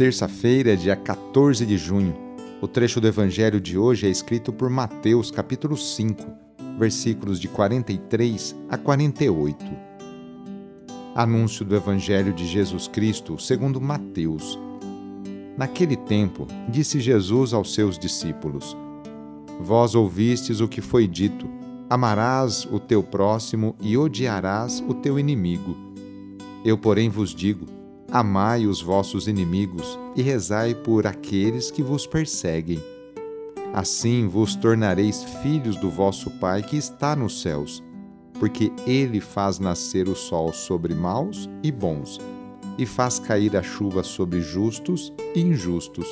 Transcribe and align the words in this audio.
terça-feira, 0.00 0.78
dia 0.78 0.96
14 0.96 1.66
de 1.66 1.76
junho. 1.76 2.16
O 2.62 2.66
trecho 2.66 3.02
do 3.02 3.06
evangelho 3.06 3.60
de 3.60 3.76
hoje 3.76 4.06
é 4.06 4.08
escrito 4.08 4.50
por 4.50 4.70
Mateus, 4.70 5.30
capítulo 5.30 5.76
5, 5.76 6.24
versículos 6.78 7.38
de 7.38 7.48
43 7.48 8.56
a 8.70 8.78
48. 8.78 9.62
Anúncio 11.14 11.66
do 11.66 11.76
evangelho 11.76 12.32
de 12.32 12.46
Jesus 12.46 12.88
Cristo, 12.88 13.38
segundo 13.38 13.78
Mateus. 13.78 14.58
Naquele 15.58 15.98
tempo, 15.98 16.46
disse 16.66 16.98
Jesus 16.98 17.52
aos 17.52 17.74
seus 17.74 17.98
discípulos: 17.98 18.74
Vós 19.60 19.94
ouvistes 19.94 20.60
o 20.60 20.68
que 20.68 20.80
foi 20.80 21.06
dito: 21.06 21.46
Amarás 21.90 22.64
o 22.72 22.80
teu 22.80 23.02
próximo 23.02 23.76
e 23.78 23.98
odiarás 23.98 24.82
o 24.88 24.94
teu 24.94 25.18
inimigo. 25.18 25.76
Eu, 26.64 26.78
porém, 26.78 27.10
vos 27.10 27.34
digo: 27.34 27.79
Amai 28.12 28.66
os 28.66 28.82
vossos 28.82 29.28
inimigos 29.28 29.96
e 30.16 30.22
rezai 30.22 30.74
por 30.74 31.06
aqueles 31.06 31.70
que 31.70 31.80
vos 31.80 32.08
perseguem. 32.08 32.82
Assim 33.72 34.26
vos 34.26 34.56
tornareis 34.56 35.22
filhos 35.42 35.76
do 35.76 35.88
vosso 35.88 36.28
Pai 36.40 36.60
que 36.60 36.76
está 36.76 37.14
nos 37.14 37.40
céus, 37.40 37.80
porque 38.40 38.72
ele 38.84 39.20
faz 39.20 39.60
nascer 39.60 40.08
o 40.08 40.16
sol 40.16 40.52
sobre 40.52 40.92
maus 40.92 41.48
e 41.62 41.70
bons, 41.70 42.18
e 42.76 42.84
faz 42.84 43.20
cair 43.20 43.56
a 43.56 43.62
chuva 43.62 44.02
sobre 44.02 44.40
justos 44.40 45.12
e 45.36 45.40
injustos. 45.40 46.08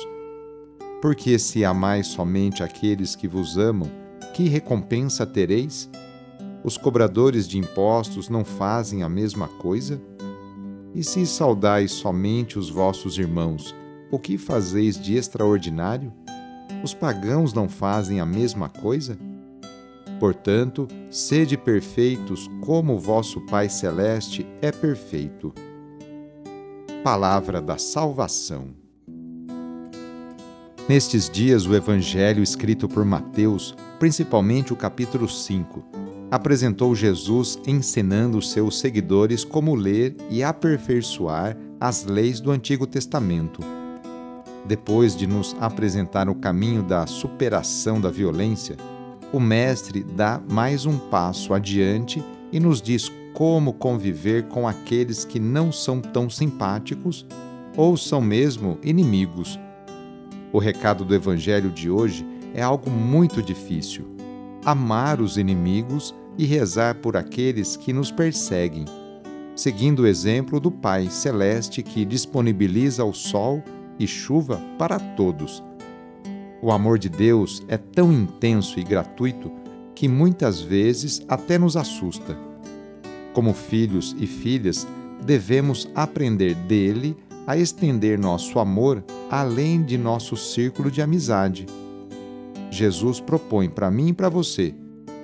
Porque 1.01 1.37
se 1.37 1.65
amais 1.65 2.07
somente 2.07 2.63
aqueles 2.63 3.13
que 3.13 3.27
vos 3.27 3.57
amam, 3.57 3.91
que 4.33 4.47
recompensa 4.47 5.25
tereis? 5.25 5.89
Os 6.63 6.77
cobradores 6.77 7.45
de 7.45 7.57
impostos 7.57 8.29
não 8.29 8.45
fazem 8.45 9.03
a 9.03 9.09
mesma 9.09 9.49
coisa? 9.49 10.01
E 10.93 11.03
se 11.03 11.25
saudais 11.25 11.91
somente 11.91 12.57
os 12.57 12.69
vossos 12.69 13.17
irmãos, 13.17 13.75
o 14.11 14.17
que 14.17 14.37
fazeis 14.37 14.99
de 14.99 15.15
extraordinário? 15.15 16.11
Os 16.83 16.93
pagãos 16.93 17.53
não 17.53 17.69
fazem 17.69 18.19
a 18.19 18.25
mesma 18.25 18.69
coisa? 18.69 19.17
Portanto, 20.19 20.87
sede 21.09 21.57
perfeitos 21.57 22.49
como 22.61 22.95
o 22.95 22.99
vosso 22.99 23.39
Pai 23.41 23.69
Celeste 23.69 24.45
é 24.61 24.71
perfeito. 24.71 25.53
Palavra 27.03 27.61
da 27.61 27.77
Salvação. 27.77 28.69
Nestes 30.89 31.29
dias, 31.29 31.67
o 31.67 31.75
Evangelho 31.75 32.41
escrito 32.41 32.89
por 32.89 33.05
Mateus, 33.05 33.75
principalmente 33.99 34.73
o 34.73 34.75
capítulo 34.75 35.29
5, 35.29 35.85
apresentou 36.31 36.95
Jesus 36.95 37.59
ensinando 37.65 38.41
seus 38.41 38.79
seguidores 38.79 39.43
como 39.43 39.75
ler 39.75 40.15
e 40.29 40.43
aperfeiçoar 40.43 41.57
as 41.79 42.05
leis 42.05 42.39
do 42.39 42.51
Antigo 42.51 42.85
Testamento. 42.85 43.61
Depois 44.65 45.15
de 45.15 45.25
nos 45.25 45.55
apresentar 45.59 46.29
o 46.29 46.35
caminho 46.35 46.83
da 46.83 47.07
superação 47.07 47.99
da 47.99 48.11
violência, 48.11 48.77
o 49.33 49.39
Mestre 49.39 50.03
dá 50.03 50.41
mais 50.49 50.85
um 50.85 50.97
passo 50.97 51.53
adiante 51.53 52.23
e 52.51 52.59
nos 52.59 52.81
diz 52.81 53.11
como 53.33 53.73
conviver 53.73 54.47
com 54.47 54.67
aqueles 54.67 55.23
que 55.23 55.39
não 55.39 55.71
são 55.71 56.01
tão 56.01 56.29
simpáticos 56.29 57.25
ou 57.77 57.95
são 57.95 58.21
mesmo 58.21 58.77
inimigos. 58.83 59.59
O 60.51 60.59
recado 60.59 61.05
do 61.05 61.15
Evangelho 61.15 61.69
de 61.69 61.89
hoje 61.89 62.25
é 62.53 62.61
algo 62.61 62.89
muito 62.89 63.41
difícil. 63.41 64.18
Amar 64.69 65.19
os 65.19 65.35
inimigos 65.35 66.13
e 66.37 66.45
rezar 66.45 66.93
por 66.93 67.17
aqueles 67.17 67.75
que 67.75 67.91
nos 67.91 68.11
perseguem, 68.11 68.85
seguindo 69.55 70.03
o 70.03 70.05
exemplo 70.05 70.59
do 70.59 70.69
Pai 70.69 71.09
Celeste 71.09 71.81
que 71.81 72.05
disponibiliza 72.05 73.03
o 73.03 73.11
sol 73.11 73.63
e 73.97 74.05
chuva 74.05 74.61
para 74.77 74.99
todos. 74.99 75.63
O 76.61 76.71
amor 76.71 76.99
de 76.99 77.09
Deus 77.09 77.63
é 77.67 77.77
tão 77.77 78.13
intenso 78.13 78.79
e 78.79 78.83
gratuito 78.83 79.51
que 79.95 80.07
muitas 80.07 80.61
vezes 80.61 81.25
até 81.27 81.57
nos 81.57 81.75
assusta. 81.75 82.37
Como 83.33 83.55
filhos 83.55 84.15
e 84.19 84.27
filhas, 84.27 84.87
devemos 85.25 85.89
aprender 85.95 86.53
dele 86.53 87.17
a 87.47 87.57
estender 87.57 88.19
nosso 88.19 88.59
amor 88.59 89.03
além 89.31 89.81
de 89.81 89.97
nosso 89.97 90.37
círculo 90.37 90.91
de 90.91 91.01
amizade. 91.01 91.65
Jesus 92.71 93.19
propõe 93.19 93.69
para 93.69 93.89
mim 93.89 94.09
e 94.09 94.13
para 94.13 94.29
você 94.29 94.73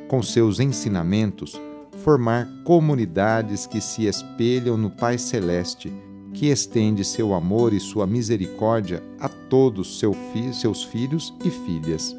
com 0.07 0.21
seus 0.21 0.59
ensinamentos, 0.59 1.59
formar 2.03 2.47
comunidades 2.63 3.65
que 3.65 3.81
se 3.81 4.05
espelham 4.05 4.77
no 4.77 4.89
Pai 4.89 5.17
Celeste, 5.17 5.91
que 6.33 6.47
estende 6.47 7.03
seu 7.03 7.33
amor 7.33 7.73
e 7.73 7.79
sua 7.79 8.05
misericórdia 8.05 9.01
a 9.19 9.29
todos 9.29 9.99
seu 9.99 10.13
fi 10.13 10.53
seus 10.53 10.83
filhos 10.83 11.33
e 11.43 11.49
filhas. 11.49 12.15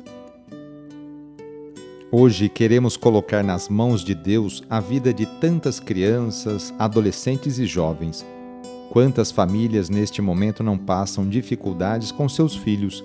Hoje 2.11 2.49
queremos 2.49 2.97
colocar 2.97 3.43
nas 3.43 3.69
mãos 3.69 4.03
de 4.03 4.15
Deus 4.15 4.63
a 4.71 4.81
vida 4.81 5.13
de 5.13 5.27
tantas 5.27 5.79
crianças, 5.79 6.73
adolescentes 6.79 7.59
e 7.59 7.67
jovens. 7.67 8.25
Quantas 8.91 9.31
famílias 9.31 9.91
neste 9.91 10.23
momento 10.23 10.63
não 10.63 10.79
passam 10.79 11.29
dificuldades 11.29 12.11
com 12.11 12.29
seus 12.29 12.57
filhos? 12.57 13.05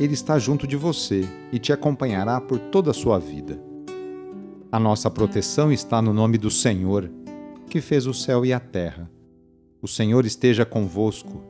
Ele 0.00 0.14
está 0.14 0.38
junto 0.38 0.66
de 0.66 0.76
você 0.76 1.28
e 1.52 1.58
te 1.58 1.72
acompanhará 1.72 2.40
por 2.40 2.58
toda 2.58 2.90
a 2.90 2.94
sua 2.94 3.18
vida. 3.18 3.60
A 4.70 4.78
nossa 4.80 5.10
proteção 5.10 5.70
está 5.70 6.00
no 6.00 6.14
nome 6.14 6.38
do 6.38 6.50
Senhor, 6.50 7.10
que 7.68 7.80
fez 7.80 8.06
o 8.06 8.14
céu 8.14 8.44
e 8.44 8.52
a 8.52 8.60
terra. 8.60 9.10
O 9.80 9.88
Senhor 9.88 10.24
esteja 10.24 10.64
convosco, 10.64 11.42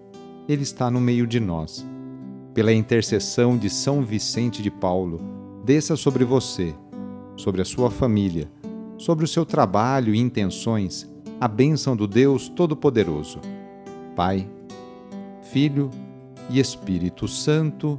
Ele 0.48 0.62
está 0.62 0.90
no 0.90 1.00
meio 1.00 1.26
de 1.26 1.38
nós. 1.38 1.86
Pela 2.52 2.72
intercessão 2.72 3.56
de 3.56 3.70
São 3.70 4.02
Vicente 4.02 4.62
de 4.62 4.70
Paulo, 4.70 5.20
desça 5.64 5.96
sobre 5.96 6.24
você, 6.24 6.74
sobre 7.36 7.62
a 7.62 7.64
sua 7.64 7.90
família, 7.90 8.50
sobre 8.98 9.24
o 9.24 9.28
seu 9.28 9.46
trabalho 9.46 10.14
e 10.14 10.18
intenções 10.18 11.10
a 11.42 11.48
bênção 11.48 11.96
do 11.96 12.06
Deus 12.06 12.48
Todo-Poderoso. 12.48 13.40
Pai, 14.14 14.48
Filho 15.50 15.90
e 16.48 16.60
Espírito 16.60 17.26
Santo. 17.26 17.98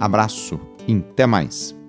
Abraço 0.00 0.58
e 0.88 0.96
até 0.96 1.26
mais! 1.26 1.79